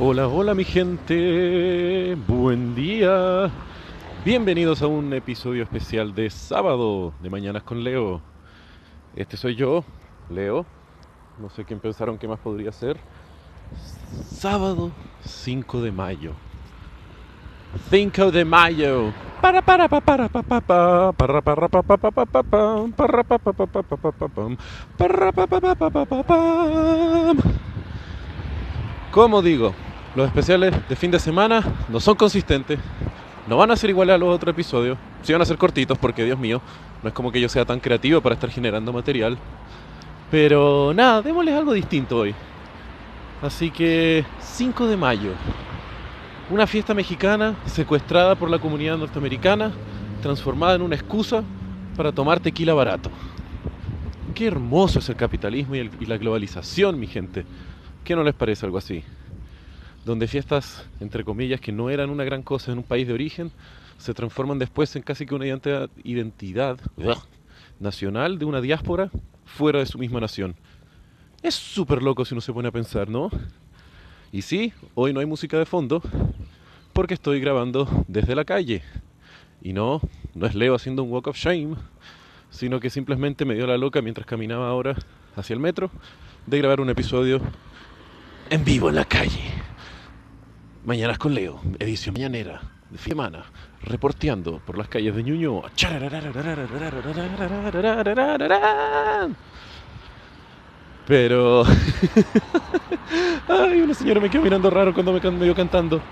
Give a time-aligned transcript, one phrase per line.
[0.00, 3.50] Hola, hola mi gente, buen día.
[4.24, 8.22] Bienvenidos a un episodio especial de sábado de Mañanas con Leo.
[9.14, 9.84] Este soy yo,
[10.30, 10.64] Leo.
[11.38, 12.96] No sé quién pensaron que más podría ser.
[14.30, 14.92] Sábado
[15.24, 16.32] 5 de mayo.
[17.90, 19.12] 5 de mayo.
[19.42, 22.96] Para para para para para para para para para para para para para para
[24.96, 27.71] para para para para para
[29.12, 29.74] como digo,
[30.16, 32.80] los especiales de fin de semana no son consistentes,
[33.46, 36.24] no van a ser iguales a los otros episodios, sí van a ser cortitos porque,
[36.24, 36.62] Dios mío,
[37.02, 39.36] no es como que yo sea tan creativo para estar generando material.
[40.30, 42.34] Pero nada, démosles algo distinto hoy.
[43.42, 45.32] Así que 5 de mayo,
[46.48, 49.72] una fiesta mexicana secuestrada por la comunidad norteamericana,
[50.22, 51.44] transformada en una excusa
[51.98, 53.10] para tomar tequila barato.
[54.34, 57.44] Qué hermoso es el capitalismo y, y la globalización, mi gente.
[58.04, 59.04] ¿Qué no les parece algo así?
[60.04, 63.52] Donde fiestas, entre comillas, que no eran una gran cosa en un país de origen,
[63.98, 66.80] se transforman después en casi que una identidad,
[67.78, 69.10] nacional de una diáspora
[69.44, 70.56] fuera de su misma nación.
[71.42, 73.30] Es súper loco si uno se pone a pensar, ¿no?
[74.32, 76.02] Y sí, hoy no hay música de fondo
[76.92, 78.82] porque estoy grabando desde la calle.
[79.62, 80.00] Y no,
[80.34, 81.76] no es Leo haciendo un walk of shame,
[82.50, 84.96] sino que simplemente me dio la loca mientras caminaba ahora
[85.36, 85.90] hacia el metro
[86.46, 87.40] de grabar un episodio
[88.52, 89.50] en vivo en la calle.
[90.84, 93.44] Mañanas con Leo, edición mañanera de fin de semana,
[93.82, 95.70] reporteando por las calles de Ñuñoa.
[101.06, 101.64] Pero.
[103.48, 106.02] Ay, una señora me quedó mirando raro cuando me me vio cantando.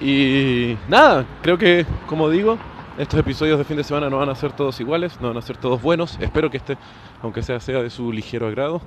[0.00, 2.56] Y nada, creo que, como digo,
[2.96, 5.42] estos episodios de fin de semana no van a ser todos iguales, no van a
[5.42, 6.16] ser todos buenos.
[6.18, 6.78] Espero que este,
[7.20, 8.80] aunque sea, sea de su ligero agrado.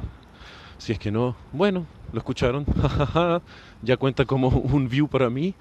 [0.78, 2.66] Si es que no, bueno, lo escucharon.
[3.82, 5.54] ya cuenta como un view para mí,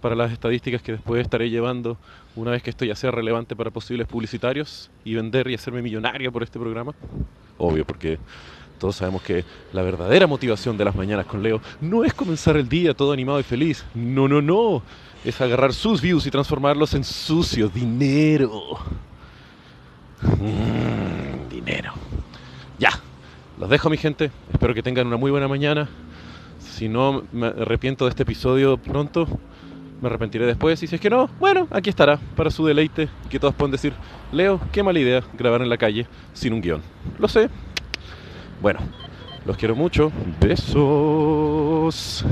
[0.00, 1.96] para las estadísticas que después estaré llevando
[2.34, 6.32] una vez que esto ya sea relevante para posibles publicitarios y vender y hacerme millonario
[6.32, 6.92] por este programa.
[7.58, 8.18] Obvio, porque
[8.78, 12.68] todos sabemos que la verdadera motivación de las mañanas con Leo no es comenzar el
[12.68, 13.84] día todo animado y feliz.
[13.94, 14.82] No, no, no.
[15.24, 18.78] Es agarrar sus views y transformarlos en sucio dinero.
[20.20, 21.92] Mm, dinero.
[23.62, 24.32] Los dejo, mi gente.
[24.52, 25.88] Espero que tengan una muy buena mañana.
[26.58, 29.28] Si no me arrepiento de este episodio pronto,
[30.00, 30.82] me arrepentiré después.
[30.82, 33.08] Y si es que no, bueno, aquí estará para su deleite.
[33.30, 33.92] Que todos pueden decir,
[34.32, 36.82] Leo, qué mala idea grabar en la calle sin un guion.
[37.20, 37.48] Lo sé.
[38.60, 38.80] Bueno,
[39.46, 40.10] los quiero mucho.
[40.40, 42.24] Besos.